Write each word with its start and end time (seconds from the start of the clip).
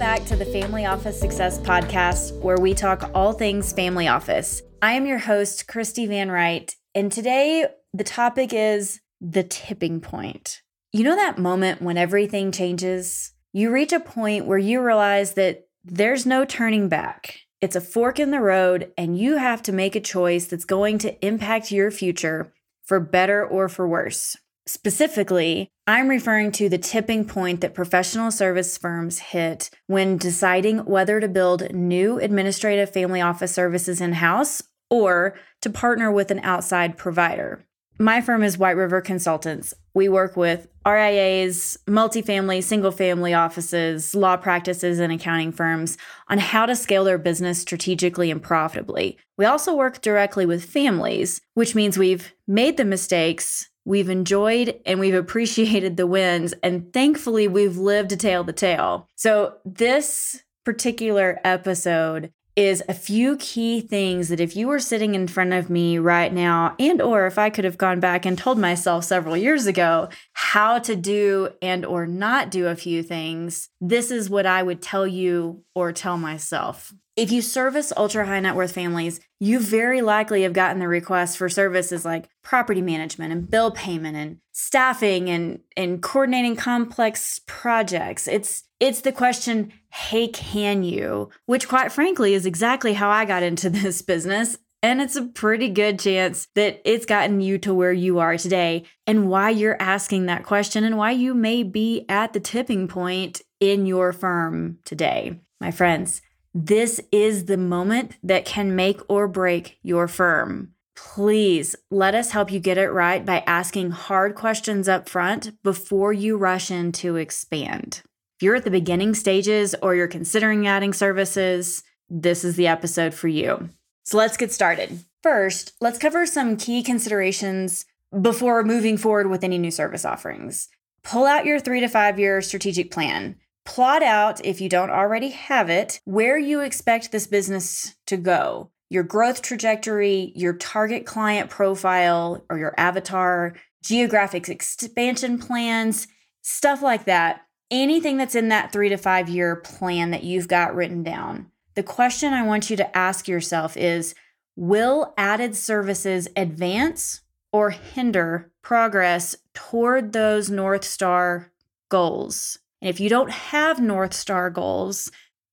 back 0.00 0.24
to 0.24 0.34
the 0.34 0.46
Family 0.46 0.86
Office 0.86 1.20
Success 1.20 1.58
Podcast, 1.58 2.34
where 2.40 2.56
we 2.56 2.72
talk 2.72 3.10
all 3.12 3.34
things 3.34 3.70
family 3.70 4.08
office. 4.08 4.62
I 4.80 4.94
am 4.94 5.04
your 5.04 5.18
host, 5.18 5.68
Christi 5.68 6.06
Van 6.06 6.30
Rite, 6.30 6.76
and 6.94 7.12
today 7.12 7.66
the 7.92 8.02
topic 8.02 8.54
is 8.54 9.02
the 9.20 9.42
tipping 9.42 10.00
point. 10.00 10.62
You 10.90 11.04
know 11.04 11.16
that 11.16 11.36
moment 11.36 11.82
when 11.82 11.98
everything 11.98 12.50
changes? 12.50 13.34
You 13.52 13.70
reach 13.70 13.92
a 13.92 14.00
point 14.00 14.46
where 14.46 14.56
you 14.56 14.80
realize 14.80 15.34
that 15.34 15.68
there's 15.84 16.24
no 16.24 16.46
turning 16.46 16.88
back. 16.88 17.40
It's 17.60 17.76
a 17.76 17.80
fork 17.82 18.18
in 18.18 18.30
the 18.30 18.40
road, 18.40 18.90
and 18.96 19.18
you 19.18 19.36
have 19.36 19.62
to 19.64 19.70
make 19.70 19.94
a 19.94 20.00
choice 20.00 20.46
that's 20.46 20.64
going 20.64 20.96
to 21.00 21.26
impact 21.26 21.70
your 21.70 21.90
future 21.90 22.54
for 22.84 23.00
better 23.00 23.46
or 23.46 23.68
for 23.68 23.86
worse. 23.86 24.34
Specifically, 24.72 25.72
I'm 25.88 26.06
referring 26.06 26.52
to 26.52 26.68
the 26.68 26.78
tipping 26.78 27.24
point 27.24 27.60
that 27.60 27.74
professional 27.74 28.30
service 28.30 28.78
firms 28.78 29.18
hit 29.18 29.68
when 29.88 30.16
deciding 30.16 30.84
whether 30.84 31.18
to 31.18 31.26
build 31.26 31.74
new 31.74 32.20
administrative 32.20 32.92
family 32.92 33.20
office 33.20 33.52
services 33.52 34.00
in 34.00 34.12
house 34.12 34.62
or 34.88 35.34
to 35.62 35.70
partner 35.70 36.12
with 36.12 36.30
an 36.30 36.38
outside 36.44 36.96
provider. 36.96 37.64
My 37.98 38.20
firm 38.20 38.44
is 38.44 38.58
White 38.58 38.76
River 38.76 39.00
Consultants. 39.00 39.74
We 39.92 40.08
work 40.08 40.36
with 40.36 40.68
RIAs, 40.86 41.76
multifamily, 41.88 42.62
single 42.62 42.92
family 42.92 43.34
offices, 43.34 44.14
law 44.14 44.36
practices, 44.36 45.00
and 45.00 45.12
accounting 45.12 45.50
firms 45.50 45.98
on 46.28 46.38
how 46.38 46.64
to 46.66 46.76
scale 46.76 47.02
their 47.02 47.18
business 47.18 47.60
strategically 47.60 48.30
and 48.30 48.40
profitably. 48.40 49.18
We 49.36 49.46
also 49.46 49.74
work 49.74 50.00
directly 50.00 50.46
with 50.46 50.64
families, 50.64 51.40
which 51.54 51.74
means 51.74 51.98
we've 51.98 52.32
made 52.46 52.76
the 52.76 52.84
mistakes 52.84 53.69
We've 53.84 54.10
enjoyed 54.10 54.80
and 54.84 55.00
we've 55.00 55.14
appreciated 55.14 55.96
the 55.96 56.06
wins, 56.06 56.54
and 56.62 56.92
thankfully, 56.92 57.48
we've 57.48 57.76
lived 57.76 58.10
to 58.10 58.16
tell 58.16 58.44
the 58.44 58.52
tale. 58.52 59.08
So, 59.16 59.54
this 59.64 60.42
particular 60.64 61.40
episode 61.44 62.32
is 62.56 62.82
a 62.88 62.94
few 62.94 63.36
key 63.36 63.80
things 63.80 64.28
that 64.28 64.40
if 64.40 64.54
you 64.56 64.68
were 64.68 64.78
sitting 64.78 65.14
in 65.14 65.26
front 65.26 65.52
of 65.52 65.70
me 65.70 65.98
right 65.98 66.32
now 66.32 66.74
and 66.78 67.00
or 67.00 67.26
if 67.26 67.38
I 67.38 67.48
could 67.48 67.64
have 67.64 67.78
gone 67.78 68.00
back 68.00 68.26
and 68.26 68.36
told 68.36 68.58
myself 68.58 69.04
several 69.04 69.36
years 69.36 69.66
ago 69.66 70.08
how 70.32 70.78
to 70.80 70.96
do 70.96 71.50
and 71.62 71.86
or 71.86 72.06
not 72.06 72.50
do 72.50 72.66
a 72.66 72.76
few 72.76 73.02
things 73.02 73.68
this 73.80 74.10
is 74.10 74.28
what 74.28 74.46
I 74.46 74.62
would 74.62 74.82
tell 74.82 75.06
you 75.06 75.64
or 75.74 75.92
tell 75.92 76.18
myself 76.18 76.92
if 77.20 77.30
you 77.30 77.42
service 77.42 77.92
ultra 77.98 78.24
high 78.24 78.40
net 78.40 78.56
worth 78.56 78.72
families, 78.72 79.20
you 79.38 79.60
very 79.60 80.00
likely 80.00 80.42
have 80.42 80.54
gotten 80.54 80.78
the 80.78 80.88
requests 80.88 81.36
for 81.36 81.50
services 81.50 82.02
like 82.02 82.30
property 82.42 82.80
management 82.80 83.30
and 83.30 83.50
bill 83.50 83.70
payment 83.70 84.16
and 84.16 84.38
staffing 84.52 85.28
and, 85.28 85.60
and 85.76 86.02
coordinating 86.02 86.56
complex 86.56 87.38
projects. 87.46 88.26
It's 88.26 88.64
it's 88.80 89.02
the 89.02 89.12
question, 89.12 89.70
hey, 89.90 90.28
can 90.28 90.82
you? 90.82 91.28
Which 91.44 91.68
quite 91.68 91.92
frankly 91.92 92.32
is 92.32 92.46
exactly 92.46 92.94
how 92.94 93.10
I 93.10 93.26
got 93.26 93.42
into 93.42 93.68
this 93.70 94.00
business. 94.00 94.56
And 94.82 95.02
it's 95.02 95.16
a 95.16 95.26
pretty 95.26 95.68
good 95.68 95.98
chance 95.98 96.48
that 96.54 96.80
it's 96.86 97.04
gotten 97.04 97.42
you 97.42 97.58
to 97.58 97.74
where 97.74 97.92
you 97.92 98.18
are 98.18 98.38
today 98.38 98.84
and 99.06 99.28
why 99.28 99.50
you're 99.50 99.76
asking 99.78 100.24
that 100.26 100.46
question 100.46 100.84
and 100.84 100.96
why 100.96 101.10
you 101.10 101.34
may 101.34 101.64
be 101.64 102.06
at 102.08 102.32
the 102.32 102.40
tipping 102.40 102.88
point 102.88 103.42
in 103.60 103.84
your 103.84 104.14
firm 104.14 104.78
today. 104.86 105.38
My 105.60 105.70
friends, 105.70 106.22
this 106.52 107.00
is 107.12 107.44
the 107.44 107.56
moment 107.56 108.16
that 108.22 108.44
can 108.44 108.74
make 108.74 109.00
or 109.08 109.28
break 109.28 109.78
your 109.82 110.08
firm. 110.08 110.74
Please 110.96 111.76
let 111.90 112.14
us 112.14 112.32
help 112.32 112.50
you 112.50 112.58
get 112.58 112.76
it 112.76 112.90
right 112.90 113.24
by 113.24 113.44
asking 113.46 113.92
hard 113.92 114.34
questions 114.34 114.88
up 114.88 115.08
front 115.08 115.62
before 115.62 116.12
you 116.12 116.36
rush 116.36 116.70
in 116.70 116.92
to 116.92 117.16
expand. 117.16 118.02
If 118.36 118.42
you're 118.42 118.56
at 118.56 118.64
the 118.64 118.70
beginning 118.70 119.14
stages 119.14 119.74
or 119.82 119.94
you're 119.94 120.08
considering 120.08 120.66
adding 120.66 120.92
services, 120.92 121.84
this 122.08 122.44
is 122.44 122.56
the 122.56 122.66
episode 122.66 123.14
for 123.14 123.28
you. 123.28 123.68
So 124.02 124.18
let's 124.18 124.36
get 124.36 124.52
started. 124.52 125.04
First, 125.22 125.74
let's 125.80 125.98
cover 125.98 126.26
some 126.26 126.56
key 126.56 126.82
considerations 126.82 127.86
before 128.20 128.64
moving 128.64 128.96
forward 128.96 129.30
with 129.30 129.44
any 129.44 129.58
new 129.58 129.70
service 129.70 130.04
offerings. 130.04 130.68
Pull 131.02 131.26
out 131.26 131.46
your 131.46 131.60
three 131.60 131.80
to 131.80 131.88
five 131.88 132.18
year 132.18 132.42
strategic 132.42 132.90
plan. 132.90 133.36
Plot 133.64 134.02
out, 134.02 134.44
if 134.44 134.60
you 134.60 134.68
don't 134.68 134.90
already 134.90 135.30
have 135.30 135.70
it, 135.70 136.00
where 136.04 136.38
you 136.38 136.60
expect 136.60 137.12
this 137.12 137.26
business 137.26 137.94
to 138.06 138.16
go 138.16 138.70
your 138.90 139.04
growth 139.04 139.40
trajectory, 139.40 140.32
your 140.34 140.52
target 140.52 141.06
client 141.06 141.48
profile 141.48 142.44
or 142.50 142.58
your 142.58 142.74
avatar, 142.76 143.54
geographic 143.82 144.48
expansion 144.48 145.38
plans, 145.38 146.08
stuff 146.42 146.82
like 146.82 147.04
that. 147.04 147.42
Anything 147.70 148.16
that's 148.16 148.34
in 148.34 148.48
that 148.48 148.72
three 148.72 148.88
to 148.88 148.96
five 148.96 149.28
year 149.28 149.56
plan 149.56 150.10
that 150.10 150.24
you've 150.24 150.48
got 150.48 150.74
written 150.74 151.04
down. 151.04 151.52
The 151.76 151.84
question 151.84 152.32
I 152.32 152.44
want 152.44 152.68
you 152.68 152.76
to 152.76 152.96
ask 152.96 153.28
yourself 153.28 153.76
is 153.76 154.14
Will 154.56 155.14
added 155.16 155.54
services 155.54 156.28
advance 156.36 157.20
or 157.52 157.70
hinder 157.70 158.50
progress 158.60 159.36
toward 159.54 160.12
those 160.12 160.50
North 160.50 160.84
Star 160.84 161.52
goals? 161.88 162.58
And 162.80 162.88
if 162.88 163.00
you 163.00 163.08
don't 163.08 163.30
have 163.30 163.80
North 163.80 164.14
Star 164.14 164.50
goals, 164.50 165.10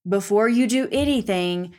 before 0.08 0.48
you 0.48 0.68
do 0.68 0.88
anything, 0.92 1.74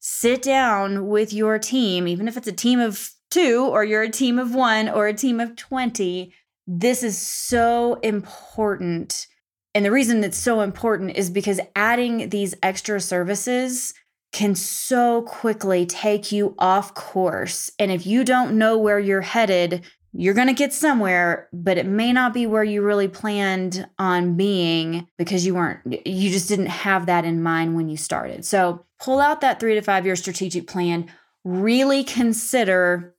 sit 0.00 0.42
down 0.42 1.08
with 1.08 1.32
your 1.32 1.58
team, 1.58 2.06
even 2.06 2.28
if 2.28 2.36
it's 2.36 2.48
a 2.48 2.52
team 2.52 2.80
of 2.80 3.10
two, 3.30 3.66
or 3.70 3.84
you're 3.84 4.02
a 4.02 4.10
team 4.10 4.38
of 4.38 4.54
one, 4.54 4.88
or 4.88 5.06
a 5.06 5.14
team 5.14 5.40
of 5.40 5.56
20. 5.56 6.32
This 6.66 7.02
is 7.02 7.18
so 7.18 7.94
important. 8.02 9.26
And 9.74 9.84
the 9.84 9.90
reason 9.90 10.22
it's 10.24 10.36
so 10.36 10.60
important 10.60 11.16
is 11.16 11.30
because 11.30 11.60
adding 11.74 12.28
these 12.30 12.54
extra 12.62 13.00
services 13.00 13.94
can 14.32 14.54
so 14.54 15.22
quickly 15.22 15.86
take 15.86 16.30
you 16.30 16.54
off 16.58 16.94
course. 16.94 17.70
And 17.78 17.90
if 17.90 18.06
you 18.06 18.24
don't 18.24 18.58
know 18.58 18.78
where 18.78 18.98
you're 18.98 19.22
headed, 19.22 19.84
you're 20.12 20.34
going 20.34 20.48
to 20.48 20.52
get 20.52 20.72
somewhere, 20.72 21.48
but 21.52 21.78
it 21.78 21.86
may 21.86 22.12
not 22.12 22.34
be 22.34 22.46
where 22.46 22.64
you 22.64 22.82
really 22.82 23.08
planned 23.08 23.88
on 23.98 24.36
being 24.36 25.06
because 25.18 25.46
you 25.46 25.54
weren't, 25.54 25.80
you 26.06 26.30
just 26.30 26.48
didn't 26.48 26.66
have 26.66 27.06
that 27.06 27.24
in 27.24 27.42
mind 27.42 27.76
when 27.76 27.88
you 27.88 27.96
started. 27.96 28.44
So 28.44 28.84
pull 28.98 29.20
out 29.20 29.40
that 29.40 29.60
three 29.60 29.74
to 29.74 29.82
five 29.82 30.04
year 30.04 30.16
strategic 30.16 30.66
plan. 30.66 31.10
Really 31.44 32.02
consider 32.04 33.14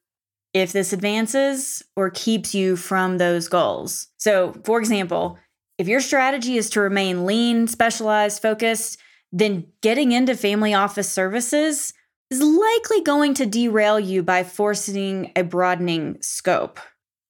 if 0.53 0.73
this 0.73 0.91
advances 0.91 1.81
or 1.95 2.09
keeps 2.09 2.53
you 2.53 2.75
from 2.75 3.17
those 3.17 3.47
goals. 3.47 4.07
So, 4.17 4.53
for 4.65 4.79
example, 4.79 5.39
if 5.77 5.87
your 5.87 6.01
strategy 6.01 6.57
is 6.57 6.69
to 6.71 6.81
remain 6.81 7.25
lean, 7.25 7.67
specialized, 7.67 8.41
focused, 8.41 8.99
then 9.31 9.65
getting 9.81 10.11
into 10.11 10.35
family 10.35 10.73
office 10.73 11.09
services 11.09 11.93
is 12.31 12.41
likely 12.41 13.01
going 13.01 13.33
to 13.35 13.45
derail 13.45 13.99
you 13.99 14.23
by 14.23 14.43
forcing 14.43 15.31
a 15.35 15.43
broadening 15.43 16.17
scope. 16.21 16.79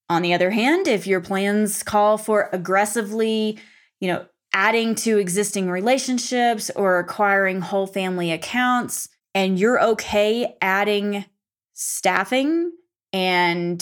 On 0.08 0.22
the 0.22 0.32
other 0.32 0.50
hand, 0.50 0.86
if 0.86 1.06
your 1.06 1.20
plans 1.20 1.82
call 1.82 2.16
for 2.16 2.48
aggressively, 2.52 3.58
you 4.00 4.08
know, 4.08 4.24
adding 4.54 4.94
to 4.94 5.18
existing 5.18 5.68
relationships 5.68 6.70
or 6.76 6.98
acquiring 6.98 7.60
whole 7.60 7.86
family 7.86 8.30
accounts, 8.30 9.08
and 9.34 9.58
you're 9.58 9.82
okay 9.82 10.54
adding 10.60 11.24
staffing 11.72 12.70
and 13.12 13.80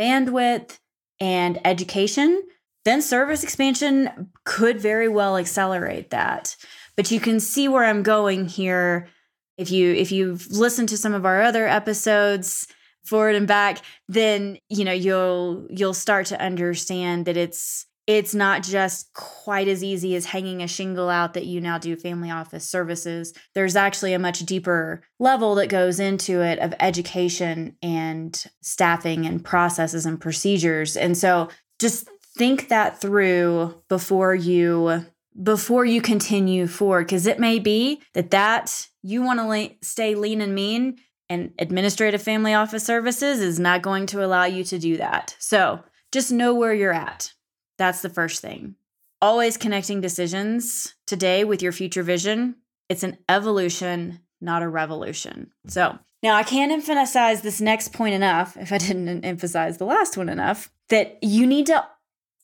bandwidth 0.00 0.78
and 1.20 1.60
education, 1.66 2.42
then 2.84 3.02
service 3.02 3.42
expansion 3.42 4.30
could 4.44 4.80
very 4.80 5.08
well 5.08 5.36
accelerate 5.36 6.10
that. 6.10 6.56
But 6.96 7.10
you 7.10 7.20
can 7.20 7.40
see 7.40 7.66
where 7.66 7.84
I'm 7.84 8.02
going 8.02 8.46
here 8.46 9.08
if 9.56 9.70
you 9.70 9.92
if 9.92 10.12
you've 10.12 10.50
listened 10.50 10.88
to 10.90 10.96
some 10.96 11.14
of 11.14 11.24
our 11.24 11.42
other 11.42 11.66
episodes 11.66 12.66
forward 13.04 13.34
and 13.34 13.46
back, 13.46 13.82
then 14.08 14.58
you 14.68 14.84
know 14.84 14.92
you'll 14.92 15.66
you'll 15.70 15.94
start 15.94 16.26
to 16.26 16.40
understand 16.40 17.26
that 17.26 17.36
it's 17.36 17.86
it's 18.06 18.34
not 18.34 18.62
just 18.62 19.12
quite 19.14 19.66
as 19.66 19.82
easy 19.82 20.14
as 20.14 20.26
hanging 20.26 20.62
a 20.62 20.68
shingle 20.68 21.08
out 21.08 21.32
that 21.34 21.46
you 21.46 21.60
now 21.60 21.78
do 21.78 21.96
family 21.96 22.30
office 22.30 22.68
services. 22.68 23.32
There's 23.54 23.76
actually 23.76 24.12
a 24.12 24.18
much 24.18 24.40
deeper 24.40 25.02
level 25.18 25.54
that 25.54 25.68
goes 25.68 25.98
into 25.98 26.42
it 26.42 26.58
of 26.58 26.74
education 26.80 27.76
and 27.82 28.44
staffing 28.60 29.24
and 29.24 29.42
processes 29.42 30.04
and 30.04 30.20
procedures. 30.20 30.98
And 30.98 31.16
so 31.16 31.48
just 31.78 32.08
think 32.36 32.68
that 32.68 33.00
through 33.00 33.82
before 33.88 34.34
you 34.34 35.06
before 35.42 35.84
you 35.84 36.00
continue 36.00 36.66
forward 36.66 37.06
because 37.06 37.26
it 37.26 37.40
may 37.40 37.58
be 37.58 38.00
that 38.12 38.30
that 38.30 38.88
you 39.04 39.22
want 39.22 39.38
to 39.38 39.46
le- 39.46 39.76
stay 39.82 40.16
lean 40.16 40.40
and 40.40 40.54
mean 40.54 40.96
and 41.28 41.52
administrative 41.58 42.22
family 42.22 42.54
office 42.54 42.84
services 42.84 43.40
is 43.40 43.60
not 43.60 43.82
going 43.82 44.06
to 44.06 44.24
allow 44.24 44.44
you 44.44 44.64
to 44.64 44.78
do 44.78 44.96
that. 44.96 45.36
So 45.38 45.84
just 46.10 46.32
know 46.32 46.54
where 46.54 46.74
you're 46.74 46.92
at. 46.92 47.32
That's 47.78 48.02
the 48.02 48.10
first 48.10 48.42
thing. 48.42 48.74
Always 49.22 49.56
connecting 49.56 50.00
decisions 50.00 50.94
today 51.06 51.44
with 51.44 51.62
your 51.62 51.72
future 51.72 52.02
vision 52.02 52.56
it's 52.88 53.02
an 53.02 53.18
evolution 53.28 54.20
not 54.40 54.62
a 54.62 54.68
revolution. 54.68 55.50
So 55.68 55.98
now 56.22 56.34
i 56.34 56.42
can't 56.42 56.72
emphasize 56.72 57.40
this 57.42 57.60
next 57.60 57.92
point 57.92 58.14
enough 58.14 58.56
if 58.56 58.72
i 58.72 58.78
didn't 58.78 59.24
emphasize 59.24 59.78
the 59.78 59.84
last 59.84 60.16
one 60.16 60.28
enough 60.28 60.70
that 60.88 61.18
you 61.22 61.46
need 61.46 61.66
to 61.66 61.84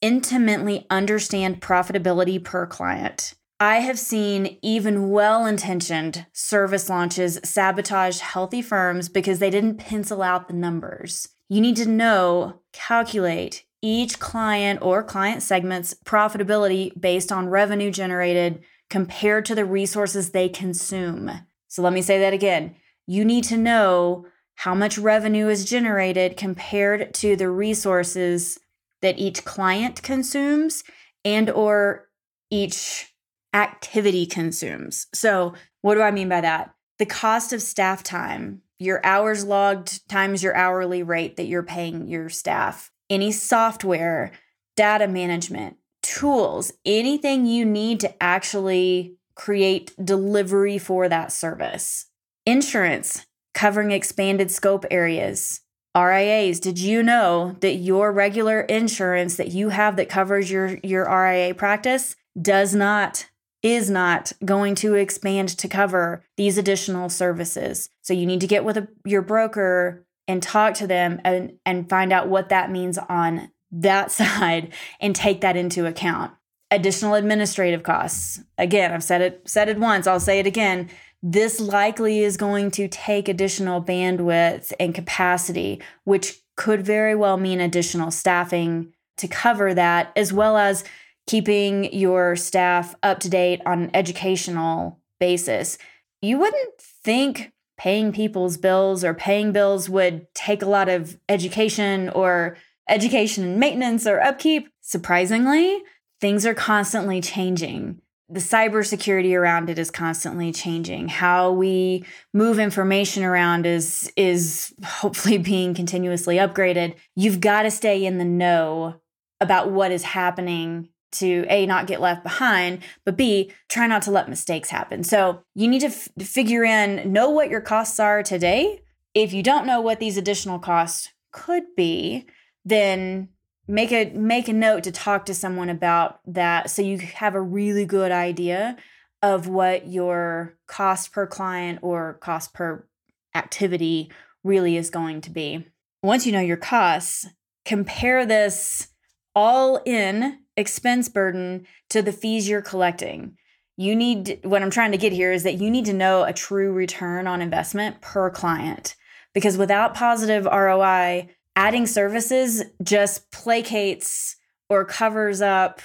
intimately 0.00 0.86
understand 0.88 1.60
profitability 1.60 2.42
per 2.42 2.66
client. 2.66 3.34
I 3.62 3.80
have 3.80 3.98
seen 3.98 4.56
even 4.62 5.10
well 5.10 5.44
intentioned 5.44 6.24
service 6.32 6.88
launches 6.88 7.38
sabotage 7.44 8.20
healthy 8.20 8.62
firms 8.62 9.10
because 9.10 9.38
they 9.38 9.50
didn't 9.50 9.76
pencil 9.76 10.22
out 10.22 10.48
the 10.48 10.54
numbers. 10.54 11.28
You 11.50 11.60
need 11.60 11.76
to 11.76 11.86
know, 11.86 12.62
calculate 12.72 13.66
each 13.82 14.18
client 14.18 14.80
or 14.80 15.02
client 15.02 15.42
segment's 15.42 15.92
profitability 16.06 16.98
based 16.98 17.30
on 17.30 17.50
revenue 17.50 17.90
generated 17.90 18.62
compared 18.88 19.44
to 19.44 19.54
the 19.54 19.66
resources 19.66 20.30
they 20.30 20.48
consume. 20.48 21.30
So 21.68 21.82
let 21.82 21.92
me 21.92 22.00
say 22.00 22.18
that 22.18 22.32
again. 22.32 22.76
You 23.06 23.26
need 23.26 23.44
to 23.44 23.58
know 23.58 24.24
how 24.54 24.74
much 24.74 24.96
revenue 24.96 25.48
is 25.48 25.66
generated 25.66 26.38
compared 26.38 27.12
to 27.14 27.36
the 27.36 27.50
resources 27.50 28.58
that 29.02 29.18
each 29.18 29.44
client 29.44 30.02
consumes 30.02 30.82
and 31.26 31.50
or 31.50 32.06
each 32.50 33.09
activity 33.54 34.26
consumes. 34.26 35.06
So, 35.12 35.54
what 35.82 35.94
do 35.94 36.02
I 36.02 36.10
mean 36.10 36.28
by 36.28 36.40
that? 36.40 36.74
The 36.98 37.06
cost 37.06 37.52
of 37.52 37.62
staff 37.62 38.02
time, 38.02 38.62
your 38.78 39.04
hours 39.04 39.44
logged 39.44 40.08
times 40.08 40.42
your 40.42 40.54
hourly 40.56 41.02
rate 41.02 41.36
that 41.36 41.46
you're 41.46 41.62
paying 41.62 42.06
your 42.06 42.28
staff, 42.28 42.90
any 43.08 43.32
software, 43.32 44.32
data 44.76 45.08
management, 45.08 45.76
tools, 46.02 46.72
anything 46.84 47.46
you 47.46 47.64
need 47.64 48.00
to 48.00 48.22
actually 48.22 49.16
create 49.34 49.94
delivery 50.02 50.78
for 50.78 51.08
that 51.08 51.32
service. 51.32 52.06
Insurance, 52.44 53.26
covering 53.54 53.90
expanded 53.90 54.50
scope 54.50 54.84
areas. 54.90 55.60
RIAs, 55.96 56.60
did 56.60 56.78
you 56.78 57.02
know 57.02 57.56
that 57.60 57.74
your 57.74 58.12
regular 58.12 58.60
insurance 58.60 59.36
that 59.36 59.48
you 59.48 59.70
have 59.70 59.96
that 59.96 60.08
covers 60.08 60.50
your, 60.50 60.78
your 60.84 61.04
RIA 61.04 61.54
practice 61.54 62.16
does 62.40 62.74
not 62.74 63.29
is 63.62 63.90
not 63.90 64.32
going 64.44 64.74
to 64.74 64.94
expand 64.94 65.48
to 65.50 65.68
cover 65.68 66.24
these 66.36 66.56
additional 66.56 67.08
services. 67.08 67.90
So 68.02 68.14
you 68.14 68.26
need 68.26 68.40
to 68.40 68.46
get 68.46 68.64
with 68.64 68.76
a, 68.76 68.88
your 69.04 69.22
broker 69.22 70.06
and 70.26 70.42
talk 70.42 70.74
to 70.74 70.86
them 70.86 71.20
and, 71.24 71.54
and 71.66 71.88
find 71.88 72.12
out 72.12 72.28
what 72.28 72.48
that 72.48 72.70
means 72.70 72.98
on 72.98 73.50
that 73.70 74.10
side 74.10 74.72
and 75.00 75.14
take 75.14 75.40
that 75.42 75.56
into 75.56 75.86
account. 75.86 76.32
Additional 76.70 77.14
administrative 77.14 77.82
costs. 77.82 78.40
Again, 78.56 78.92
I've 78.92 79.02
said 79.02 79.20
it 79.20 79.42
said 79.44 79.68
it 79.68 79.78
once, 79.78 80.06
I'll 80.06 80.20
say 80.20 80.38
it 80.38 80.46
again. 80.46 80.88
This 81.22 81.60
likely 81.60 82.20
is 82.20 82.36
going 82.36 82.70
to 82.72 82.88
take 82.88 83.28
additional 83.28 83.82
bandwidth 83.82 84.72
and 84.78 84.94
capacity, 84.94 85.82
which 86.04 86.40
could 86.56 86.86
very 86.86 87.14
well 87.14 87.36
mean 87.36 87.60
additional 87.60 88.10
staffing 88.10 88.92
to 89.18 89.28
cover 89.28 89.74
that, 89.74 90.12
as 90.16 90.32
well 90.32 90.56
as 90.56 90.84
keeping 91.30 91.92
your 91.92 92.34
staff 92.34 92.96
up 93.04 93.20
to 93.20 93.28
date 93.28 93.62
on 93.64 93.82
an 93.84 93.90
educational 93.94 94.98
basis. 95.20 95.78
You 96.20 96.40
wouldn't 96.40 96.80
think 96.80 97.52
paying 97.78 98.10
people's 98.10 98.56
bills 98.56 99.04
or 99.04 99.14
paying 99.14 99.52
bills 99.52 99.88
would 99.88 100.26
take 100.34 100.60
a 100.60 100.68
lot 100.68 100.88
of 100.88 101.20
education 101.28 102.08
or 102.08 102.56
education 102.88 103.44
and 103.44 103.60
maintenance 103.60 104.08
or 104.08 104.20
upkeep. 104.20 104.70
Surprisingly, 104.80 105.80
things 106.20 106.44
are 106.44 106.52
constantly 106.52 107.20
changing. 107.20 108.02
The 108.28 108.40
cybersecurity 108.40 109.38
around 109.38 109.70
it 109.70 109.78
is 109.78 109.92
constantly 109.92 110.50
changing. 110.50 111.06
How 111.06 111.52
we 111.52 112.04
move 112.34 112.58
information 112.58 113.22
around 113.22 113.66
is 113.66 114.12
is 114.16 114.74
hopefully 114.84 115.38
being 115.52 115.74
continuously 115.74 116.38
upgraded. 116.38 116.96
You've 117.14 117.40
got 117.40 117.62
to 117.62 117.70
stay 117.70 118.04
in 118.04 118.18
the 118.18 118.24
know 118.24 118.96
about 119.40 119.70
what 119.70 119.92
is 119.92 120.02
happening 120.02 120.89
to 121.12 121.44
a 121.48 121.66
not 121.66 121.86
get 121.86 122.00
left 122.00 122.22
behind 122.22 122.82
but 123.04 123.16
b 123.16 123.52
try 123.68 123.86
not 123.86 124.02
to 124.02 124.10
let 124.10 124.28
mistakes 124.28 124.70
happen. 124.70 125.02
So 125.04 125.42
you 125.54 125.68
need 125.68 125.80
to 125.80 125.88
f- 125.88 126.08
figure 126.20 126.64
in 126.64 127.12
know 127.12 127.30
what 127.30 127.50
your 127.50 127.60
costs 127.60 127.98
are 127.98 128.22
today. 128.22 128.82
If 129.14 129.32
you 129.32 129.42
don't 129.42 129.66
know 129.66 129.80
what 129.80 130.00
these 130.00 130.16
additional 130.16 130.58
costs 130.58 131.08
could 131.32 131.64
be 131.76 132.26
then 132.64 133.28
make 133.66 133.92
a 133.92 134.10
make 134.10 134.48
a 134.48 134.52
note 134.52 134.82
to 134.84 134.92
talk 134.92 135.24
to 135.26 135.34
someone 135.34 135.70
about 135.70 136.20
that 136.26 136.70
so 136.70 136.82
you 136.82 136.98
have 136.98 137.34
a 137.34 137.40
really 137.40 137.84
good 137.84 138.12
idea 138.12 138.76
of 139.22 139.46
what 139.46 139.86
your 139.86 140.56
cost 140.66 141.12
per 141.12 141.26
client 141.26 141.78
or 141.82 142.14
cost 142.20 142.52
per 142.52 142.86
activity 143.34 144.10
really 144.42 144.76
is 144.76 144.90
going 144.90 145.20
to 145.20 145.30
be. 145.30 145.66
Once 146.02 146.26
you 146.26 146.32
know 146.32 146.40
your 146.40 146.56
costs 146.56 147.26
compare 147.64 148.26
this 148.26 148.88
all 149.34 149.80
in 149.84 150.39
expense 150.56 151.08
burden 151.08 151.66
to 151.90 152.02
the 152.02 152.12
fees 152.12 152.48
you're 152.48 152.62
collecting. 152.62 153.36
You 153.76 153.96
need 153.96 154.40
what 154.42 154.62
I'm 154.62 154.70
trying 154.70 154.92
to 154.92 154.98
get 154.98 155.12
here 155.12 155.32
is 155.32 155.42
that 155.44 155.58
you 155.58 155.70
need 155.70 155.86
to 155.86 155.92
know 155.92 156.24
a 156.24 156.32
true 156.32 156.72
return 156.72 157.26
on 157.26 157.40
investment 157.40 158.00
per 158.00 158.30
client 158.30 158.94
because 159.32 159.56
without 159.56 159.94
positive 159.94 160.44
ROI, 160.44 161.28
adding 161.56 161.86
services 161.86 162.62
just 162.82 163.30
placates 163.30 164.34
or 164.68 164.84
covers 164.84 165.40
up 165.40 165.80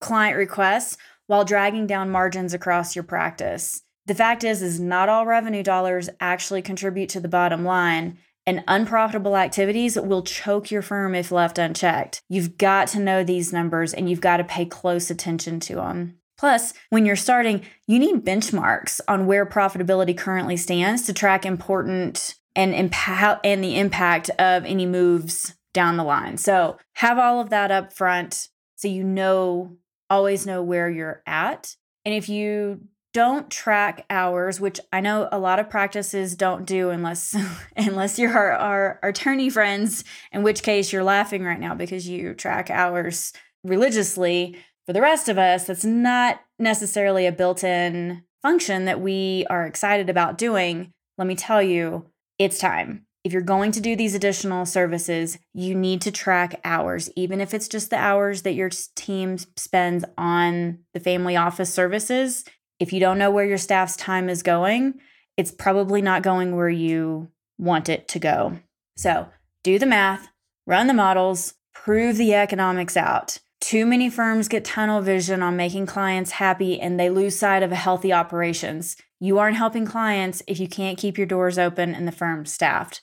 client 0.00 0.36
requests 0.36 0.96
while 1.26 1.44
dragging 1.44 1.86
down 1.86 2.10
margins 2.10 2.54
across 2.54 2.96
your 2.96 3.04
practice. 3.04 3.82
The 4.06 4.14
fact 4.14 4.44
is 4.44 4.62
is 4.62 4.80
not 4.80 5.08
all 5.08 5.26
revenue 5.26 5.62
dollars 5.62 6.08
actually 6.20 6.62
contribute 6.62 7.08
to 7.10 7.20
the 7.20 7.28
bottom 7.28 7.64
line 7.64 8.18
and 8.46 8.64
unprofitable 8.66 9.36
activities 9.36 9.96
will 9.96 10.22
choke 10.22 10.70
your 10.70 10.82
firm 10.82 11.14
if 11.14 11.30
left 11.30 11.58
unchecked. 11.58 12.22
You've 12.28 12.58
got 12.58 12.88
to 12.88 13.00
know 13.00 13.22
these 13.22 13.52
numbers 13.52 13.92
and 13.92 14.08
you've 14.08 14.20
got 14.20 14.38
to 14.38 14.44
pay 14.44 14.64
close 14.64 15.10
attention 15.10 15.60
to 15.60 15.76
them. 15.76 16.16
Plus, 16.38 16.72
when 16.88 17.04
you're 17.04 17.16
starting, 17.16 17.62
you 17.86 17.98
need 17.98 18.24
benchmarks 18.24 19.00
on 19.06 19.26
where 19.26 19.44
profitability 19.44 20.16
currently 20.16 20.56
stands 20.56 21.02
to 21.02 21.12
track 21.12 21.44
important 21.44 22.36
and 22.56 22.74
impact 22.74 23.44
and 23.44 23.62
the 23.62 23.78
impact 23.78 24.30
of 24.38 24.64
any 24.64 24.86
moves 24.86 25.54
down 25.74 25.98
the 25.98 26.04
line. 26.04 26.38
So, 26.38 26.78
have 26.94 27.18
all 27.18 27.40
of 27.40 27.50
that 27.50 27.70
up 27.70 27.92
front 27.92 28.48
so 28.76 28.88
you 28.88 29.04
know 29.04 29.76
always 30.08 30.46
know 30.46 30.62
where 30.62 30.88
you're 30.88 31.22
at. 31.26 31.76
And 32.04 32.14
if 32.14 32.28
you 32.28 32.80
don't 33.12 33.50
track 33.50 34.04
hours, 34.08 34.60
which 34.60 34.80
I 34.92 35.00
know 35.00 35.28
a 35.32 35.38
lot 35.38 35.58
of 35.58 35.68
practices 35.68 36.36
don't 36.36 36.64
do 36.64 36.90
unless 36.90 37.36
unless 37.76 38.18
you're 38.18 38.36
our, 38.36 38.52
our, 38.52 39.00
attorney 39.02 39.50
friends, 39.50 40.04
in 40.32 40.42
which 40.42 40.62
case 40.62 40.92
you're 40.92 41.04
laughing 41.04 41.44
right 41.44 41.60
now 41.60 41.74
because 41.74 42.08
you 42.08 42.34
track 42.34 42.70
hours 42.70 43.32
religiously. 43.64 44.56
For 44.86 44.92
the 44.92 45.00
rest 45.00 45.28
of 45.28 45.38
us, 45.38 45.66
that's 45.66 45.84
not 45.84 46.40
necessarily 46.58 47.26
a 47.26 47.32
built-in 47.32 48.24
function 48.42 48.86
that 48.86 49.00
we 49.00 49.46
are 49.50 49.66
excited 49.66 50.08
about 50.10 50.38
doing. 50.38 50.90
Let 51.18 51.28
me 51.28 51.36
tell 51.36 51.62
you, 51.62 52.06
it's 52.38 52.58
time. 52.58 53.06
If 53.22 53.34
you're 53.34 53.42
going 53.42 53.70
to 53.72 53.82
do 53.82 53.94
these 53.94 54.14
additional 54.14 54.64
services, 54.64 55.38
you 55.52 55.74
need 55.74 56.00
to 56.02 56.10
track 56.10 56.58
hours, 56.64 57.10
even 57.14 57.40
if 57.40 57.52
it's 57.52 57.68
just 57.68 57.90
the 57.90 57.98
hours 57.98 58.42
that 58.42 58.54
your 58.54 58.70
team 58.96 59.36
spends 59.56 60.06
on 60.16 60.78
the 60.94 61.00
family 61.00 61.36
office 61.36 61.72
services 61.72 62.44
if 62.80 62.92
you 62.92 62.98
don't 62.98 63.18
know 63.18 63.30
where 63.30 63.44
your 63.44 63.58
staff's 63.58 63.94
time 63.94 64.28
is 64.28 64.42
going, 64.42 64.94
it's 65.36 65.52
probably 65.52 66.02
not 66.02 66.22
going 66.22 66.56
where 66.56 66.70
you 66.70 67.30
want 67.58 67.88
it 67.88 68.08
to 68.08 68.18
go. 68.18 68.58
So 68.96 69.28
do 69.62 69.78
the 69.78 69.86
math, 69.86 70.28
run 70.66 70.86
the 70.86 70.94
models, 70.94 71.54
prove 71.74 72.16
the 72.16 72.34
economics 72.34 72.96
out. 72.96 73.38
Too 73.60 73.84
many 73.84 74.08
firms 74.08 74.48
get 74.48 74.64
tunnel 74.64 75.02
vision 75.02 75.42
on 75.42 75.56
making 75.56 75.86
clients 75.86 76.32
happy 76.32 76.80
and 76.80 76.98
they 76.98 77.10
lose 77.10 77.36
sight 77.36 77.62
of 77.62 77.70
healthy 77.70 78.12
operations. 78.12 78.96
You 79.20 79.38
aren't 79.38 79.58
helping 79.58 79.84
clients 79.84 80.42
if 80.46 80.58
you 80.58 80.66
can't 80.66 80.98
keep 80.98 81.18
your 81.18 81.26
doors 81.26 81.58
open 81.58 81.94
and 81.94 82.08
the 82.08 82.12
firm 82.12 82.46
staffed. 82.46 83.02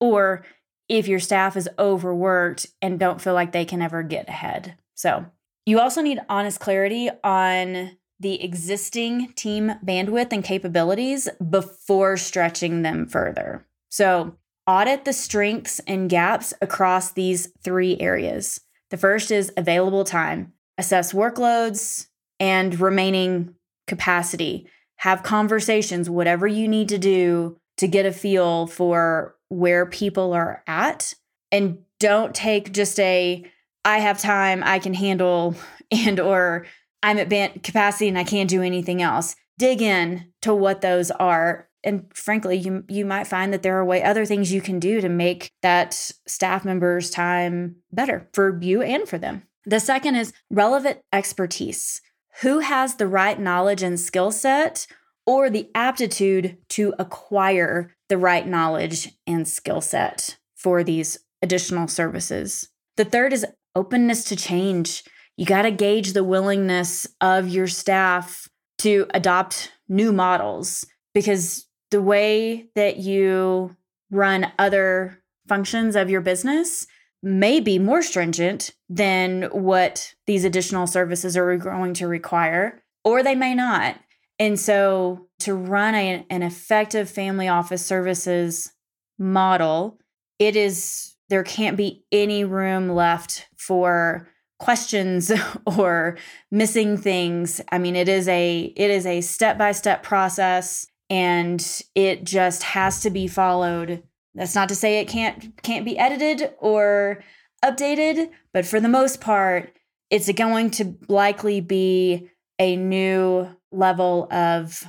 Or 0.00 0.44
if 0.88 1.06
your 1.06 1.20
staff 1.20 1.56
is 1.56 1.68
overworked 1.78 2.66
and 2.82 2.98
don't 2.98 3.20
feel 3.20 3.34
like 3.34 3.52
they 3.52 3.64
can 3.64 3.80
ever 3.80 4.02
get 4.02 4.28
ahead. 4.28 4.76
So, 4.94 5.26
you 5.64 5.78
also 5.78 6.02
need 6.02 6.18
honest 6.28 6.58
clarity 6.58 7.08
on 7.22 7.96
the 8.22 8.42
existing 8.42 9.32
team 9.34 9.72
bandwidth 9.84 10.32
and 10.32 10.44
capabilities 10.44 11.28
before 11.50 12.16
stretching 12.16 12.82
them 12.82 13.06
further. 13.06 13.66
So, 13.90 14.36
audit 14.66 15.04
the 15.04 15.12
strengths 15.12 15.80
and 15.80 16.08
gaps 16.08 16.54
across 16.62 17.12
these 17.12 17.48
three 17.62 17.98
areas. 18.00 18.60
The 18.90 18.96
first 18.96 19.30
is 19.30 19.52
available 19.56 20.04
time, 20.04 20.52
assess 20.78 21.12
workloads 21.12 22.06
and 22.38 22.78
remaining 22.78 23.56
capacity. 23.88 24.68
Have 24.96 25.24
conversations, 25.24 26.08
whatever 26.08 26.46
you 26.46 26.68
need 26.68 26.88
to 26.90 26.98
do 26.98 27.58
to 27.78 27.88
get 27.88 28.06
a 28.06 28.12
feel 28.12 28.68
for 28.68 29.34
where 29.48 29.84
people 29.86 30.32
are 30.32 30.62
at. 30.68 31.14
And 31.50 31.78
don't 31.98 32.34
take 32.34 32.72
just 32.72 33.00
a, 33.00 33.44
I 33.84 33.98
have 33.98 34.20
time, 34.20 34.62
I 34.64 34.78
can 34.78 34.94
handle, 34.94 35.56
and 35.90 36.20
or 36.20 36.66
I'm 37.02 37.18
at 37.18 37.28
band 37.28 37.62
capacity 37.62 38.08
and 38.08 38.18
I 38.18 38.24
can't 38.24 38.50
do 38.50 38.62
anything 38.62 39.02
else. 39.02 39.36
Dig 39.58 39.82
in 39.82 40.32
to 40.42 40.54
what 40.54 40.80
those 40.80 41.10
are. 41.12 41.68
And 41.84 42.06
frankly, 42.14 42.56
you 42.56 42.84
you 42.88 43.04
might 43.04 43.26
find 43.26 43.52
that 43.52 43.62
there 43.62 43.76
are 43.76 43.84
way 43.84 44.02
other 44.02 44.24
things 44.24 44.52
you 44.52 44.60
can 44.60 44.78
do 44.78 45.00
to 45.00 45.08
make 45.08 45.50
that 45.62 45.94
staff 46.26 46.64
member's 46.64 47.10
time 47.10 47.76
better 47.92 48.28
for 48.32 48.58
you 48.62 48.82
and 48.82 49.08
for 49.08 49.18
them. 49.18 49.42
The 49.64 49.80
second 49.80 50.16
is 50.16 50.32
relevant 50.50 51.00
expertise. 51.12 52.00
who 52.40 52.60
has 52.60 52.96
the 52.96 53.06
right 53.06 53.38
knowledge 53.38 53.82
and 53.82 53.98
skill 54.00 54.30
set 54.30 54.86
or 55.26 55.50
the 55.50 55.68
aptitude 55.74 56.56
to 56.70 56.94
acquire 56.98 57.94
the 58.08 58.18
right 58.18 58.46
knowledge 58.46 59.12
and 59.26 59.46
skill 59.46 59.80
set 59.80 60.38
for 60.56 60.82
these 60.82 61.18
additional 61.42 61.88
services. 61.88 62.68
The 62.96 63.04
third 63.04 63.32
is 63.32 63.46
openness 63.74 64.24
to 64.24 64.36
change. 64.36 65.04
You 65.42 65.46
got 65.46 65.62
to 65.62 65.72
gauge 65.72 66.12
the 66.12 66.22
willingness 66.22 67.04
of 67.20 67.48
your 67.48 67.66
staff 67.66 68.48
to 68.78 69.08
adopt 69.12 69.72
new 69.88 70.12
models 70.12 70.86
because 71.14 71.66
the 71.90 72.00
way 72.00 72.68
that 72.76 72.98
you 72.98 73.76
run 74.12 74.52
other 74.56 75.20
functions 75.48 75.96
of 75.96 76.08
your 76.08 76.20
business 76.20 76.86
may 77.24 77.58
be 77.58 77.80
more 77.80 78.02
stringent 78.02 78.70
than 78.88 79.48
what 79.50 80.14
these 80.28 80.44
additional 80.44 80.86
services 80.86 81.36
are 81.36 81.56
going 81.56 81.94
to 81.94 82.06
require, 82.06 82.80
or 83.02 83.24
they 83.24 83.34
may 83.34 83.52
not. 83.52 83.98
And 84.38 84.60
so, 84.60 85.26
to 85.40 85.54
run 85.54 85.96
a, 85.96 86.24
an 86.30 86.44
effective 86.44 87.10
family 87.10 87.48
office 87.48 87.84
services 87.84 88.70
model, 89.18 89.98
it 90.38 90.54
is 90.54 91.16
there 91.30 91.42
can't 91.42 91.76
be 91.76 92.04
any 92.12 92.44
room 92.44 92.90
left 92.90 93.48
for 93.56 94.28
questions 94.62 95.30
or 95.66 96.16
missing 96.50 96.96
things. 96.96 97.60
I 97.70 97.78
mean, 97.78 97.96
it 97.96 98.08
is 98.08 98.26
a 98.28 98.72
it 98.76 98.90
is 98.90 99.04
a 99.04 99.20
step-by-step 99.20 100.02
process 100.02 100.86
and 101.10 101.82
it 101.94 102.24
just 102.24 102.62
has 102.62 103.02
to 103.02 103.10
be 103.10 103.26
followed 103.26 104.02
that's 104.34 104.54
not 104.54 104.68
to 104.70 104.74
say 104.74 104.98
it 104.98 105.08
can't 105.08 105.62
can't 105.62 105.84
be 105.84 105.98
edited 105.98 106.54
or 106.58 107.22
updated, 107.64 108.30
but 108.52 108.66
for 108.66 108.80
the 108.80 108.88
most 108.88 109.20
part, 109.20 109.76
it's 110.10 110.30
going 110.32 110.70
to 110.72 110.96
likely 111.08 111.60
be 111.60 112.30
a 112.58 112.76
new 112.76 113.48
level 113.70 114.32
of 114.32 114.84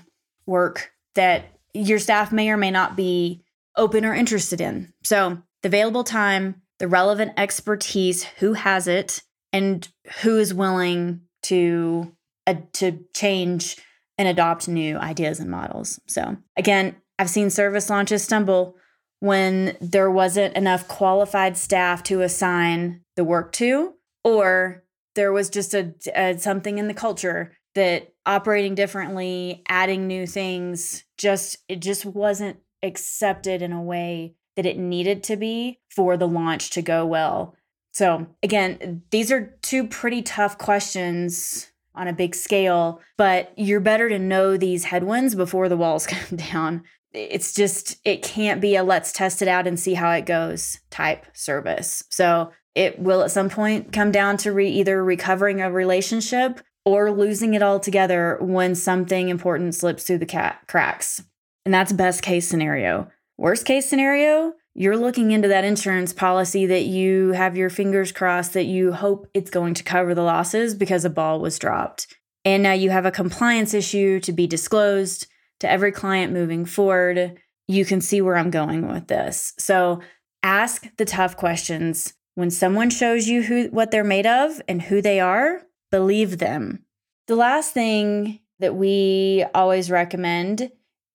work 0.45 0.91
that 1.15 1.45
your 1.73 1.99
staff 1.99 2.31
may 2.31 2.49
or 2.49 2.57
may 2.57 2.71
not 2.71 2.95
be 2.95 3.43
open 3.75 4.05
or 4.05 4.13
interested 4.13 4.61
in. 4.61 4.93
So, 5.03 5.41
the 5.61 5.67
available 5.67 6.03
time, 6.03 6.61
the 6.79 6.87
relevant 6.87 7.33
expertise, 7.37 8.23
who 8.23 8.53
has 8.53 8.87
it, 8.87 9.21
and 9.53 9.87
who 10.21 10.37
is 10.37 10.53
willing 10.53 11.21
to 11.43 12.11
uh, 12.47 12.55
to 12.73 12.99
change 13.13 13.77
and 14.17 14.27
adopt 14.27 14.67
new 14.67 14.97
ideas 14.97 15.39
and 15.39 15.49
models. 15.49 15.99
So, 16.07 16.37
again, 16.57 16.95
I've 17.17 17.29
seen 17.29 17.49
service 17.49 17.89
launches 17.89 18.23
stumble 18.23 18.75
when 19.19 19.77
there 19.79 20.11
wasn't 20.11 20.57
enough 20.57 20.87
qualified 20.87 21.55
staff 21.55 22.03
to 22.03 22.21
assign 22.21 23.01
the 23.15 23.23
work 23.23 23.53
to, 23.53 23.93
or 24.23 24.83
there 25.15 25.31
was 25.31 25.49
just 25.49 25.73
a, 25.73 25.93
a, 26.13 26.37
something 26.37 26.77
in 26.77 26.87
the 26.87 26.93
culture 26.93 27.55
that 27.75 28.13
operating 28.25 28.75
differently, 28.75 29.63
adding 29.67 30.07
new 30.07 30.27
things, 30.27 31.05
just 31.17 31.57
it 31.69 31.79
just 31.81 32.05
wasn't 32.05 32.57
accepted 32.83 33.61
in 33.61 33.71
a 33.71 33.81
way 33.81 34.35
that 34.55 34.65
it 34.65 34.77
needed 34.77 35.23
to 35.23 35.35
be 35.35 35.79
for 35.89 36.17
the 36.17 36.27
launch 36.27 36.69
to 36.71 36.81
go 36.81 37.05
well. 37.05 37.55
So, 37.93 38.27
again, 38.41 39.03
these 39.11 39.31
are 39.31 39.55
two 39.61 39.87
pretty 39.87 40.21
tough 40.23 40.57
questions 40.57 41.71
on 41.95 42.07
a 42.07 42.13
big 42.13 42.33
scale, 42.33 42.99
but 43.17 43.53
you're 43.55 43.79
better 43.79 44.09
to 44.09 44.17
know 44.17 44.57
these 44.57 44.85
headwinds 44.85 45.35
before 45.35 45.69
the 45.69 45.77
walls 45.77 46.07
come 46.07 46.37
down. 46.37 46.83
It's 47.13 47.53
just 47.53 47.97
it 48.03 48.23
can't 48.23 48.59
be 48.59 48.75
a 48.75 48.83
let's 48.83 49.11
test 49.11 49.43
it 49.43 49.47
out 49.47 49.67
and 49.67 49.79
see 49.79 49.93
how 49.93 50.11
it 50.11 50.25
goes 50.25 50.79
type 50.89 51.25
service. 51.33 52.03
So 52.09 52.51
it 52.73 52.97
will 52.97 53.21
at 53.21 53.31
some 53.31 53.49
point 53.49 53.93
come 53.93 54.11
down 54.11 54.37
to 54.37 54.51
re- 54.51 54.67
either 54.67 55.03
recovering 55.03 55.61
a 55.61 55.71
relationship 55.71 56.61
or 56.85 57.11
losing 57.11 57.53
it 57.53 57.61
altogether 57.61 58.39
when 58.41 58.73
something 58.73 59.29
important 59.29 59.75
slips 59.75 60.03
through 60.03 60.17
the 60.17 60.53
cracks. 60.67 61.23
And 61.65 61.73
that's 61.73 61.93
best 61.93 62.23
case 62.23 62.47
scenario 62.47 63.09
worst 63.43 63.65
case 63.65 63.87
scenario 63.87 64.53
you're 64.75 64.97
looking 64.97 65.29
into 65.29 65.47
that 65.47 65.63
insurance 65.63 66.13
policy 66.13 66.65
that 66.65 66.85
you 66.85 67.33
have 67.33 67.55
your 67.55 67.69
fingers 67.69 68.11
crossed 68.11 68.53
that 68.53 68.65
you 68.65 68.91
hope 68.91 69.27
it's 69.35 69.51
going 69.51 69.75
to 69.75 69.83
cover 69.83 70.15
the 70.15 70.23
losses 70.23 70.73
because 70.73 71.05
a 71.05 71.09
ball 71.11 71.39
was 71.39 71.59
dropped 71.59 72.07
and 72.45 72.63
now 72.63 72.73
you 72.73 72.89
have 72.89 73.05
a 73.05 73.11
compliance 73.11 73.73
issue 73.73 74.19
to 74.21 74.31
be 74.31 74.47
disclosed 74.47 75.27
to 75.63 75.69
every 75.69 75.91
client 75.91 76.33
moving 76.33 76.65
forward, 76.65 77.39
you 77.67 77.85
can 77.85 78.01
see 78.01 78.21
where 78.21 78.35
I'm 78.35 78.51
going 78.51 78.87
with 78.87 79.07
this. 79.07 79.53
So 79.57 80.01
ask 80.43 80.85
the 80.97 81.05
tough 81.05 81.37
questions. 81.37 82.13
When 82.35 82.49
someone 82.49 82.89
shows 82.89 83.27
you 83.27 83.43
who 83.43 83.67
what 83.67 83.91
they're 83.91 84.03
made 84.03 84.25
of 84.25 84.61
and 84.67 84.81
who 84.81 85.01
they 85.01 85.19
are, 85.19 85.61
believe 85.89 86.39
them. 86.39 86.83
The 87.27 87.35
last 87.35 87.73
thing 87.73 88.39
that 88.59 88.75
we 88.75 89.45
always 89.53 89.89
recommend 89.89 90.71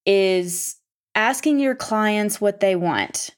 is 0.06 0.76
asking 1.14 1.58
your 1.60 1.74
clients 1.74 2.40
what 2.40 2.60
they 2.60 2.76
want. 2.76 3.30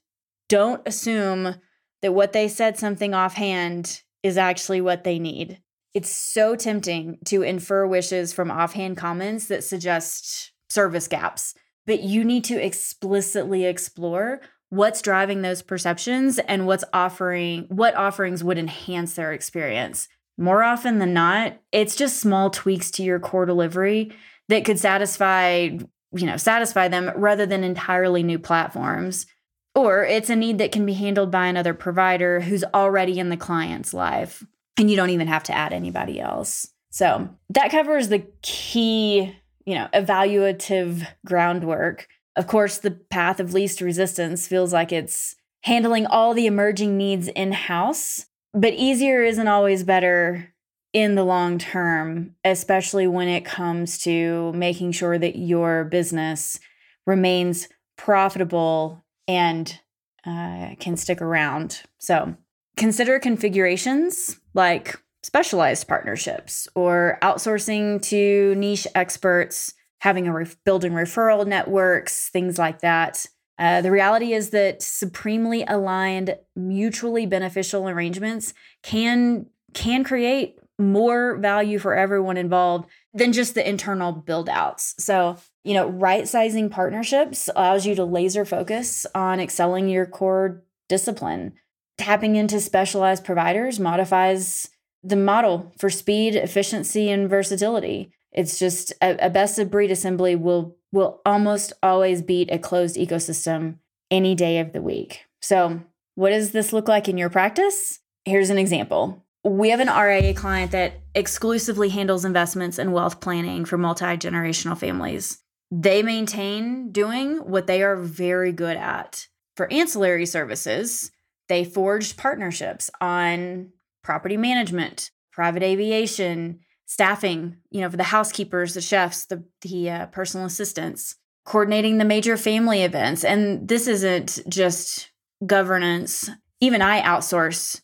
Don't 0.48 0.82
assume 0.86 1.56
that 2.02 2.12
what 2.12 2.32
they 2.32 2.48
said 2.48 2.78
something 2.78 3.14
offhand 3.14 4.02
is 4.22 4.36
actually 4.36 4.80
what 4.80 5.04
they 5.04 5.18
need. 5.18 5.60
It's 5.94 6.10
so 6.10 6.54
tempting 6.54 7.18
to 7.26 7.42
infer 7.42 7.86
wishes 7.86 8.32
from 8.32 8.50
offhand 8.50 8.96
comments 8.96 9.48
that 9.48 9.64
suggest 9.64 10.52
service 10.68 11.08
gaps, 11.08 11.54
but 11.86 12.00
you 12.00 12.24
need 12.24 12.44
to 12.44 12.64
explicitly 12.64 13.64
explore 13.64 14.40
what's 14.68 15.02
driving 15.02 15.42
those 15.42 15.62
perceptions 15.62 16.38
and 16.38 16.66
what's 16.66 16.84
offering 16.92 17.66
what 17.68 17.94
offerings 17.96 18.44
would 18.44 18.58
enhance 18.58 19.14
their 19.14 19.32
experience. 19.32 20.08
More 20.38 20.62
often 20.62 20.98
than 20.98 21.12
not, 21.12 21.58
it's 21.72 21.96
just 21.96 22.20
small 22.20 22.50
tweaks 22.50 22.90
to 22.92 23.02
your 23.02 23.18
core 23.18 23.46
delivery 23.46 24.12
that 24.48 24.64
could 24.64 24.78
satisfy, 24.78 25.70
you 26.12 26.26
know, 26.26 26.36
satisfy 26.36 26.88
them 26.88 27.10
rather 27.16 27.46
than 27.46 27.64
entirely 27.64 28.22
new 28.22 28.38
platforms. 28.38 29.26
Or 29.74 30.04
it's 30.04 30.30
a 30.30 30.36
need 30.36 30.58
that 30.58 30.72
can 30.72 30.84
be 30.84 30.94
handled 30.94 31.30
by 31.30 31.46
another 31.46 31.74
provider 31.74 32.40
who's 32.40 32.64
already 32.74 33.18
in 33.20 33.28
the 33.28 33.36
client's 33.36 33.94
life 33.94 34.44
and 34.76 34.90
you 34.90 34.96
don't 34.96 35.10
even 35.10 35.28
have 35.28 35.44
to 35.44 35.56
add 35.56 35.72
anybody 35.72 36.20
else. 36.20 36.66
So, 36.90 37.28
that 37.50 37.70
covers 37.70 38.08
the 38.08 38.26
key 38.42 39.36
you 39.70 39.74
know, 39.74 39.88
evaluative 39.94 41.06
groundwork. 41.24 42.08
Of 42.36 42.46
course, 42.46 42.78
the 42.78 42.90
path 42.90 43.40
of 43.40 43.54
least 43.54 43.80
resistance 43.80 44.46
feels 44.46 44.72
like 44.72 44.92
it's 44.92 45.36
handling 45.62 46.06
all 46.06 46.34
the 46.34 46.46
emerging 46.46 46.96
needs 46.96 47.28
in 47.28 47.52
house, 47.52 48.26
but 48.52 48.72
easier 48.72 49.22
isn't 49.22 49.46
always 49.46 49.84
better 49.84 50.49
in 50.92 51.14
the 51.14 51.24
long 51.24 51.58
term, 51.58 52.34
especially 52.44 53.06
when 53.06 53.28
it 53.28 53.44
comes 53.44 53.98
to 53.98 54.52
making 54.52 54.92
sure 54.92 55.18
that 55.18 55.36
your 55.36 55.84
business 55.84 56.58
remains 57.06 57.68
profitable 57.96 59.04
and 59.28 59.78
uh, 60.26 60.70
can 60.80 60.96
stick 60.96 61.22
around. 61.22 61.82
So 61.98 62.34
consider 62.76 63.18
configurations 63.18 64.40
like 64.54 64.96
specialized 65.22 65.86
partnerships 65.86 66.66
or 66.74 67.18
outsourcing 67.22 68.02
to 68.02 68.54
niche 68.56 68.86
experts, 68.94 69.74
having 70.00 70.26
a 70.26 70.46
building 70.64 70.92
referral 70.92 71.46
networks, 71.46 72.28
things 72.30 72.58
like 72.58 72.80
that. 72.80 73.26
Uh, 73.58 73.82
the 73.82 73.90
reality 73.90 74.32
is 74.32 74.50
that 74.50 74.82
supremely 74.82 75.62
aligned, 75.68 76.34
mutually 76.56 77.26
beneficial 77.26 77.88
arrangements 77.88 78.54
can 78.82 79.46
can 79.74 80.02
create 80.02 80.56
more 80.80 81.36
value 81.36 81.78
for 81.78 81.94
everyone 81.94 82.36
involved 82.36 82.88
than 83.12 83.32
just 83.32 83.54
the 83.54 83.68
internal 83.68 84.12
build 84.12 84.48
outs. 84.48 84.94
So, 84.98 85.36
you 85.64 85.74
know, 85.74 85.88
right 85.88 86.26
sizing 86.26 86.70
partnerships 86.70 87.48
allows 87.54 87.86
you 87.86 87.94
to 87.94 88.04
laser 88.04 88.44
focus 88.44 89.06
on 89.14 89.40
excelling 89.40 89.88
your 89.88 90.06
core 90.06 90.62
discipline. 90.88 91.52
Tapping 91.98 92.36
into 92.36 92.60
specialized 92.60 93.24
providers 93.24 93.78
modifies 93.78 94.70
the 95.02 95.16
model 95.16 95.72
for 95.78 95.90
speed, 95.90 96.34
efficiency, 96.34 97.10
and 97.10 97.28
versatility. 97.28 98.12
It's 98.32 98.58
just 98.58 98.92
a, 99.02 99.26
a 99.26 99.30
best 99.30 99.58
of 99.58 99.70
breed 99.70 99.90
assembly 99.90 100.36
will 100.36 100.76
will 100.92 101.20
almost 101.24 101.72
always 101.82 102.20
beat 102.20 102.50
a 102.50 102.58
closed 102.58 102.96
ecosystem 102.96 103.76
any 104.10 104.34
day 104.34 104.58
of 104.58 104.72
the 104.72 104.82
week. 104.82 105.24
So, 105.40 105.80
what 106.14 106.30
does 106.30 106.50
this 106.50 106.72
look 106.72 106.88
like 106.88 107.08
in 107.08 107.16
your 107.16 107.30
practice? 107.30 108.00
Here's 108.24 108.50
an 108.50 108.58
example. 108.58 109.24
We 109.42 109.70
have 109.70 109.80
an 109.80 109.88
RIA 109.88 110.34
client 110.34 110.72
that 110.72 111.00
exclusively 111.14 111.88
handles 111.88 112.24
investments 112.24 112.78
and 112.78 112.92
wealth 112.92 113.20
planning 113.20 113.64
for 113.64 113.78
multi 113.78 114.04
generational 114.04 114.76
families. 114.76 115.38
They 115.70 116.02
maintain 116.02 116.92
doing 116.92 117.38
what 117.38 117.66
they 117.66 117.82
are 117.82 117.96
very 117.96 118.52
good 118.52 118.76
at. 118.76 119.28
For 119.56 119.72
ancillary 119.72 120.26
services, 120.26 121.10
they 121.48 121.64
forged 121.64 122.16
partnerships 122.16 122.90
on 123.00 123.70
property 124.02 124.36
management, 124.36 125.10
private 125.32 125.62
aviation, 125.62 126.60
staffing, 126.86 127.56
you 127.70 127.80
know, 127.80 127.88
for 127.88 127.96
the 127.96 128.02
housekeepers, 128.04 128.74
the 128.74 128.80
chefs, 128.80 129.26
the 129.26 129.44
the 129.62 129.90
uh, 129.90 130.06
personal 130.06 130.46
assistants, 130.46 131.16
coordinating 131.44 131.98
the 131.98 132.04
major 132.04 132.36
family 132.36 132.82
events. 132.82 133.24
And 133.24 133.68
this 133.68 133.86
isn't 133.86 134.40
just 134.48 135.10
governance. 135.46 136.28
Even 136.60 136.82
I 136.82 137.00
outsource 137.00 137.80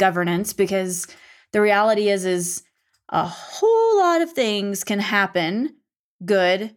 governance 0.00 0.52
because 0.52 1.06
the 1.52 1.60
reality 1.60 2.08
is 2.08 2.24
is 2.24 2.64
a 3.10 3.24
whole 3.24 3.98
lot 3.98 4.22
of 4.22 4.32
things 4.32 4.82
can 4.82 4.98
happen, 4.98 5.76
good 6.24 6.74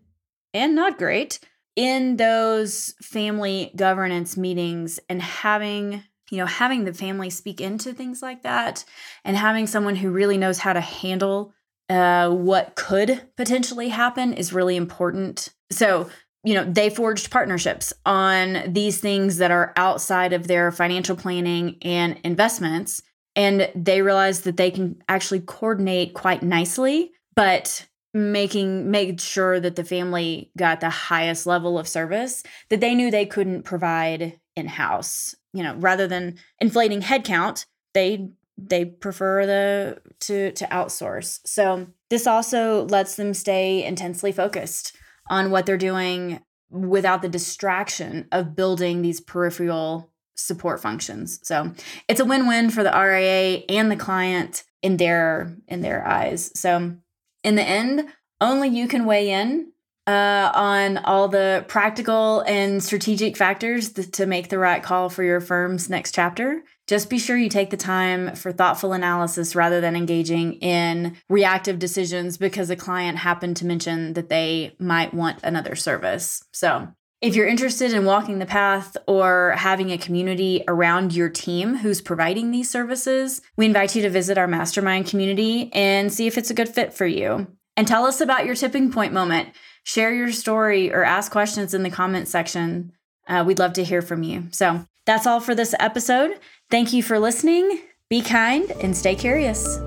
and 0.54 0.76
not 0.76 1.00
great, 1.00 1.40
in 1.76 2.18
those 2.18 2.94
family 3.02 3.72
governance 3.76 4.38
meetings 4.38 5.00
and 5.10 5.22
having 5.22 6.04
you 6.30 6.38
know 6.38 6.46
having 6.46 6.86
the 6.86 6.94
family 6.94 7.30
speak 7.30 7.60
into 7.60 7.94
things 7.94 8.22
like 8.22 8.44
that 8.44 8.86
and 9.26 9.36
having 9.36 9.66
someone 9.66 9.96
who 9.96 10.12
really 10.12 10.38
knows 10.38 10.60
how 10.60 10.74
to 10.74 10.82
handle 10.82 11.54
uh, 11.90 12.30
what 12.30 12.76
could 12.76 13.22
potentially 13.36 13.90
happen 13.90 14.34
is 14.34 14.54
really 14.54 14.76
important. 14.76 15.50
So 15.72 16.10
you 16.44 16.54
know 16.54 16.66
they 16.66 16.90
forged 16.90 17.32
partnerships 17.32 17.94
on 18.06 18.72
these 18.74 19.00
things 19.00 19.38
that 19.38 19.52
are 19.52 19.74
outside 19.78 20.34
of 20.34 20.48
their 20.48 20.72
financial 20.72 21.16
planning 21.16 21.78
and 21.82 22.20
investments 22.24 23.02
and 23.36 23.70
they 23.76 24.02
realized 24.02 24.44
that 24.44 24.58
they 24.58 24.72
can 24.72 25.02
actually 25.10 25.40
coordinate 25.40 26.14
quite 26.14 26.44
nicely 26.44 27.12
but 27.36 27.88
making 28.14 28.92
made 28.92 29.20
sure 29.20 29.60
that 29.60 29.76
the 29.76 29.84
family 29.84 30.52
got 30.56 30.80
the 30.80 30.90
highest 30.90 31.48
level 31.48 31.80
of 31.80 31.88
service 31.88 32.44
that 32.70 32.80
they 32.80 32.94
knew 32.94 33.10
they 33.10 33.26
couldn't 33.26 33.64
provide 33.64 34.40
in-house. 34.56 35.36
You 35.52 35.64
know 35.64 35.76
rather 35.76 36.08
than 36.08 36.38
inflating 36.60 37.02
headcount 37.02 37.66
they 37.94 38.30
they 38.58 38.86
prefer 38.86 39.46
the 39.46 40.02
to 40.22 40.52
to 40.54 40.66
outsource. 40.66 41.40
So 41.46 41.88
this 42.10 42.28
also 42.28 42.86
lets 42.86 43.16
them 43.16 43.34
stay 43.34 43.84
intensely 43.84 44.32
focused 44.32 44.96
on 45.30 45.52
what 45.52 45.66
they're 45.66 45.78
doing 45.78 46.40
without 46.70 47.22
the 47.22 47.30
distraction 47.30 48.28
of 48.32 48.56
building 48.56 49.02
these 49.02 49.22
peripheral 49.22 50.12
support 50.36 50.82
functions 50.82 51.40
so 51.44 51.72
it's 52.08 52.20
a 52.20 52.26
win-win 52.26 52.70
for 52.70 52.84
the 52.84 52.92
ria 52.92 53.64
and 53.70 53.92
the 53.92 53.96
client 53.96 54.64
in 54.82 54.98
their 54.98 55.56
in 55.68 55.82
their 55.82 56.06
eyes 56.06 56.52
so 56.60 56.96
in 57.44 57.56
the 57.56 57.64
end, 57.64 58.08
only 58.42 58.70
you 58.70 58.88
can 58.88 59.06
weigh 59.06 59.30
in 59.30 59.72
uh, 60.08 60.52
on 60.54 60.98
all 60.98 61.28
the 61.28 61.64
practical 61.68 62.42
and 62.42 62.84
strategic 62.84 63.38
factors 63.38 63.94
th- 63.94 64.12
to 64.12 64.26
make 64.26 64.50
the 64.50 64.58
right 64.58 64.84
call 64.84 65.10
for 65.10 65.24
your 65.24 65.40
firm's 65.40 65.90
next 65.90 66.14
chapter. 66.14 66.64
Just 66.88 67.10
be 67.10 67.20
sure 67.20 67.38
you 67.38 67.50
take 67.50 67.70
the 67.70 67.78
time 67.78 68.36
for 68.36 68.52
thoughtful 68.52 68.92
analysis 68.92 69.56
rather 69.56 69.80
than 69.80 69.96
engaging 69.96 70.54
in 70.56 71.16
reactive 71.30 71.80
decisions 71.80 72.38
because 72.38 72.70
a 72.70 72.76
client 72.76 73.20
happened 73.20 73.56
to 73.58 73.66
mention 73.66 74.14
that 74.14 74.28
they 74.28 74.76
might 74.80 75.14
want 75.14 75.40
another 75.44 75.76
service. 75.76 76.44
So, 76.52 76.90
if 77.24 77.38
you're 77.38 77.48
interested 77.48 77.94
in 77.94 78.04
walking 78.04 78.40
the 78.40 78.46
path 78.46 78.98
or 79.08 79.54
having 79.58 79.92
a 79.92 79.98
community 79.98 80.62
around 80.68 81.16
your 81.16 81.30
team 81.30 81.78
who's 81.78 82.02
providing 82.02 82.52
these 82.52 82.70
services, 82.70 83.42
we 83.56 83.66
invite 83.66 83.96
you 83.96 84.02
to 84.02 84.10
visit 84.10 84.38
our 84.38 84.46
mastermind 84.46 85.08
community 85.08 85.72
and 85.72 86.12
see 86.12 86.28
if 86.28 86.38
it's 86.38 86.50
a 86.50 86.54
good 86.54 86.68
fit 86.68 86.94
for 86.94 87.06
you. 87.06 87.48
And 87.78 87.88
tell 87.88 88.06
us 88.06 88.20
about 88.20 88.46
your 88.46 88.56
tipping 88.56 88.92
point 88.92 89.14
moment. 89.14 89.48
Share 89.86 90.14
your 90.14 90.34
story 90.34 90.94
or 90.94 91.06
ask 91.06 91.32
questions 91.32 91.74
in 91.74 91.84
the 91.84 91.90
comment 91.90 92.28
section. 92.28 92.92
Uh, 93.26 93.46
we'd 93.48 93.58
love 93.58 93.72
to 93.74 93.86
hear 93.86 94.02
from 94.02 94.24
you. 94.24 94.48
So 94.52 94.86
that's 95.06 95.26
all 95.26 95.40
for 95.40 95.56
this 95.56 95.74
episode. 95.80 96.38
Thank 96.70 96.92
you 96.92 97.02
for 97.02 97.20
listening. 97.20 97.84
Be 98.10 98.22
kind 98.22 98.70
and 98.82 98.98
stay 98.98 99.16
curious. 99.16 99.80